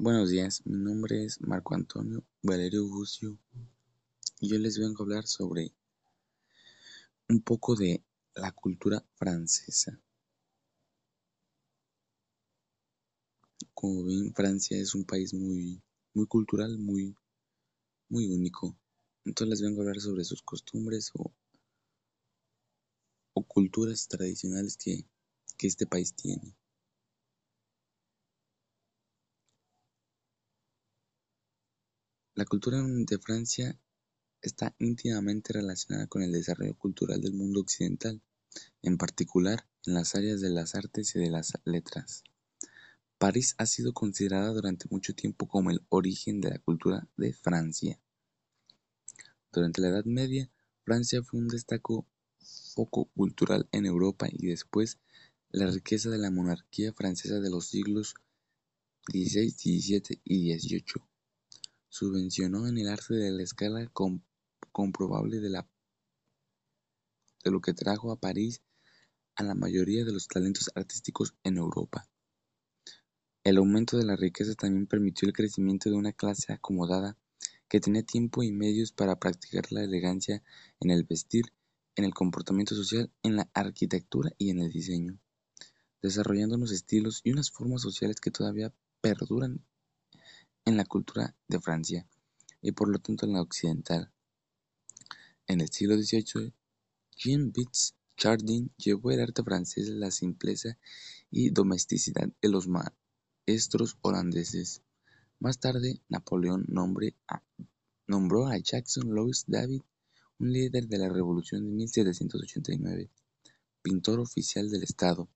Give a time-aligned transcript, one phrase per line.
[0.00, 3.36] Buenos días, mi nombre es Marco Antonio Valerio Bucio
[4.38, 5.72] y yo les vengo a hablar sobre
[7.28, 8.04] un poco de
[8.36, 10.00] la cultura francesa.
[13.74, 15.82] Como ven, Francia es un país muy,
[16.14, 17.16] muy cultural, muy,
[18.08, 18.76] muy único.
[19.24, 21.32] Entonces les vengo a hablar sobre sus costumbres o,
[23.48, 25.04] culturas tradicionales que
[25.66, 26.54] este país tiene.
[32.38, 33.76] La cultura de Francia
[34.42, 38.22] está íntimamente relacionada con el desarrollo cultural del mundo occidental,
[38.80, 42.22] en particular en las áreas de las artes y de las letras.
[43.18, 47.98] París ha sido considerada durante mucho tiempo como el origen de la cultura de Francia.
[49.52, 50.48] Durante la Edad Media,
[50.84, 52.06] Francia fue un destacado
[52.72, 55.00] foco cultural en Europa y después
[55.50, 58.14] la riqueza de la monarquía francesa de los siglos
[59.08, 61.02] XVI, XVII y XVIII
[61.88, 63.90] subvencionó en el arte de la escala
[64.72, 65.50] comprobable de
[67.50, 68.62] lo que trajo a París
[69.36, 72.08] a la mayoría de los talentos artísticos en Europa.
[73.44, 77.16] El aumento de la riqueza también permitió el crecimiento de una clase acomodada
[77.68, 80.42] que tenía tiempo y medios para practicar la elegancia
[80.80, 81.52] en el vestir,
[81.96, 85.18] en el comportamiento social, en la arquitectura y en el diseño,
[86.02, 89.64] desarrollando unos estilos y unas formas sociales que todavía perduran
[90.68, 92.06] en la cultura de Francia,
[92.60, 94.12] y por lo tanto en la occidental.
[95.46, 96.52] En el siglo XVIII,
[97.16, 100.76] Jean-Baptiste Chardin llevó el arte francés la simpleza
[101.30, 104.82] y domesticidad de los maestros holandeses.
[105.38, 109.82] Más tarde, Napoleón nombró a Jackson Louis David
[110.40, 113.08] un líder de la Revolución de 1789,
[113.82, 115.28] pintor oficial del Estado.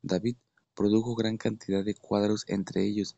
[0.00, 0.36] David
[0.74, 3.16] produjo gran cantidad de cuadros, entre ellos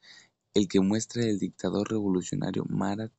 [0.58, 3.12] el que muestra el dictador revolucionario Marat,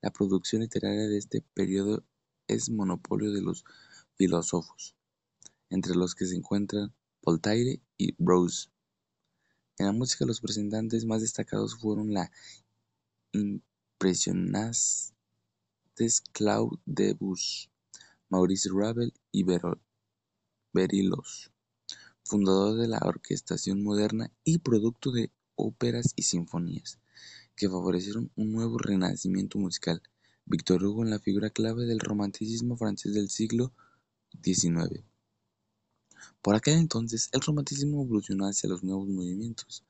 [0.00, 2.04] la producción literaria de este periodo
[2.48, 3.64] es monopolio de los
[4.16, 4.96] filósofos,
[5.70, 8.68] entre los que se encuentran Voltaire y Rousse.
[9.78, 12.32] En la música los representantes más destacados fueron la
[13.32, 15.14] impresionistas
[16.32, 17.70] Claude Debussy,
[18.28, 19.44] Maurice Ravel y
[20.72, 21.52] Berlioz,
[22.24, 26.98] fundador de la orquestación moderna y producto de óperas y sinfonías,
[27.56, 30.02] que favorecieron un nuevo renacimiento musical.
[30.44, 33.72] Victor Hugo es la figura clave del romanticismo francés del siglo
[34.42, 35.04] XIX.
[36.40, 39.84] Por aquel entonces, el romanticismo evolucionó hacia los nuevos movimientos,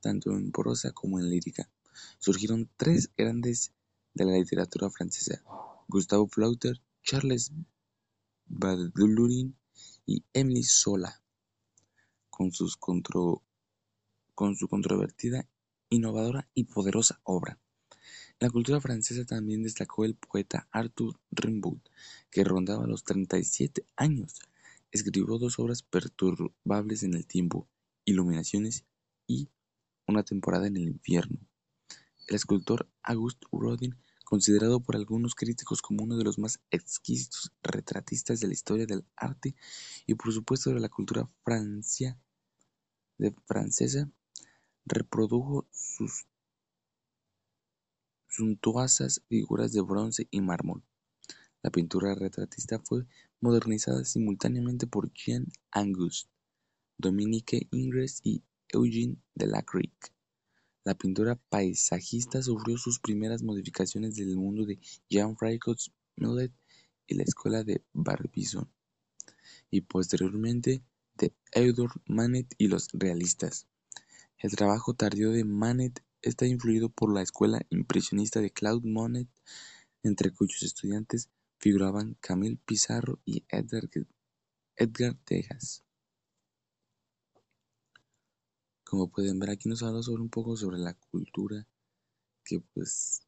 [0.00, 1.68] tanto en prosa como en lírica.
[2.18, 3.72] Surgieron tres grandes
[4.14, 5.42] de la literatura francesa:
[5.88, 7.52] Gustave Flaubert, Charles
[8.46, 9.52] Baudelaire
[10.06, 11.20] y Émile Zola,
[12.30, 13.42] con sus contro
[14.36, 15.48] con su controvertida,
[15.88, 17.58] innovadora y poderosa obra.
[18.38, 21.80] En la cultura francesa también destacó el poeta Arthur Rimbaud,
[22.30, 24.40] que rondaba los 37 años.
[24.92, 27.66] Escribió dos obras perturbables en el tiempo,
[28.04, 28.84] Iluminaciones
[29.26, 29.48] y
[30.06, 31.40] Una temporada en el infierno.
[32.28, 33.96] El escultor Auguste Rodin,
[34.26, 39.06] considerado por algunos críticos como uno de los más exquisitos retratistas de la historia del
[39.16, 39.56] arte
[40.06, 42.18] y por supuesto de la cultura francesa,
[44.86, 46.26] reprodujo sus
[48.28, 50.82] suntuosas figuras de bronce y mármol.
[51.62, 53.06] La pintura retratista fue
[53.40, 56.28] modernizada simultáneamente por Jean Angus,
[56.98, 59.90] Dominique Ingres y Eugène Delacroix.
[60.84, 64.78] La pintura paisajista sufrió sus primeras modificaciones del mundo de
[65.10, 66.52] Jean-François Millet
[67.08, 68.70] y la escuela de Barbizon,
[69.70, 70.84] y posteriormente
[71.16, 73.66] de Edouard Manet y los realistas.
[74.38, 79.28] El trabajo tardío de Manet está influido por la escuela impresionista de Claude Monet,
[80.02, 83.88] entre cuyos estudiantes figuraban Camille Pissarro y Edgar
[85.24, 85.84] Degas.
[88.84, 91.66] Como pueden ver aquí nos habla sobre un poco sobre la cultura
[92.44, 93.22] que pues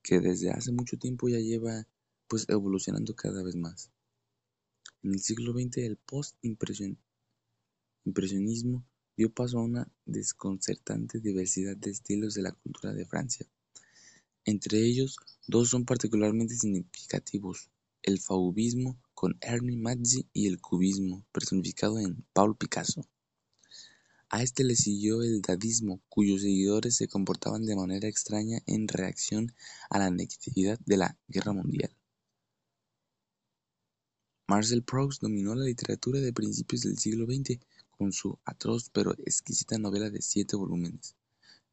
[0.00, 1.88] que desde hace mucho tiempo ya lleva
[2.28, 3.90] pues evolucionando cada vez más.
[5.02, 8.84] En el siglo XX el post-impresionismo
[9.16, 13.46] dio paso a una desconcertante diversidad de estilos de la cultura de Francia.
[14.44, 15.16] Entre ellos,
[15.46, 17.70] dos son particularmente significativos:
[18.02, 23.08] el fauvismo con Ernie Mazzi y el cubismo, personificado en Paul Picasso.
[24.28, 29.54] A este le siguió el dadismo, cuyos seguidores se comportaban de manera extraña en reacción
[29.88, 31.90] a la negatividad de la guerra mundial.
[34.48, 37.58] Marcel Proust dominó la literatura de principios del siglo XX
[37.96, 41.14] con su atroz pero exquisita novela de siete volúmenes,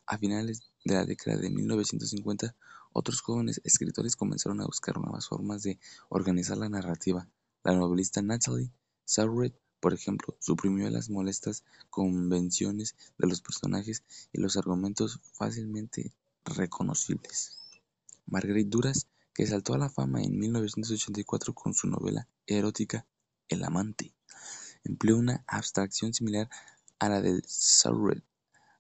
[0.07, 2.55] A finales de la década de 1950,
[2.93, 5.81] otros jóvenes escritores comenzaron a buscar nuevas formas de
[6.11, 7.29] organizar la narrativa.
[7.65, 8.71] La novelista Natalie
[9.05, 16.13] Sauret, por ejemplo, suprimió las molestas convenciones de los personajes y los argumentos fácilmente
[16.57, 17.57] reconocibles.
[18.27, 23.07] Marguerite Duras, que saltó a la fama en 1984 con su novela erótica
[23.49, 24.15] El amante,
[24.85, 26.49] empleó una abstracción similar
[26.99, 28.23] a la de Sauret,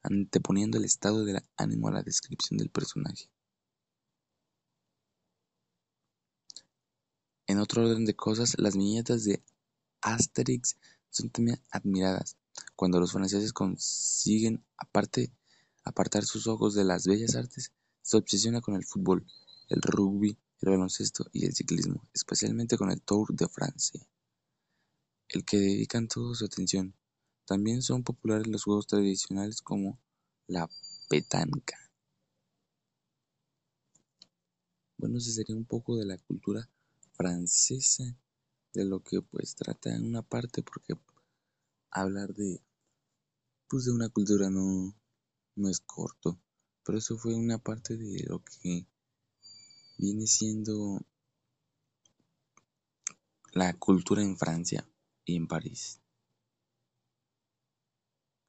[0.03, 3.31] anteponiendo el estado del ánimo a la descripción del personaje.
[7.47, 9.43] En otro orden de cosas, las viñetas de
[10.03, 10.77] Asterix
[11.11, 12.37] son también admiradas.
[12.77, 14.65] Cuando los franceses consiguen
[15.85, 17.73] apartar sus ojos de las bellas artes,
[18.03, 19.27] se obsesiona con el fútbol,
[19.69, 24.07] el rugby, el baloncesto y el ciclismo, especialmente con el Tour de France,
[25.29, 26.95] el que dedican toda su atención.
[27.47, 29.99] También son populares los juegos tradicionales como
[30.47, 30.69] la
[31.09, 31.79] petanca.
[34.97, 36.69] Bueno, ese sería un poco de la cultura
[37.13, 38.05] francesa
[38.75, 40.95] de lo que pues trata en una parte porque
[41.91, 42.61] hablar de
[43.69, 44.95] pues de una cultura no
[45.57, 46.39] no es corto
[46.85, 48.87] pero eso fue una parte de lo que
[49.99, 51.01] viene siendo
[53.53, 54.89] la cultura en Francia
[55.25, 56.00] y en París